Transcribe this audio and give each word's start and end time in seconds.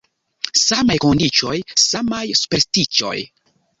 Samaj 0.61 0.95
kondiĉoj, 1.03 1.53
samaj 1.85 2.25
superstiĉoj. 2.43 3.17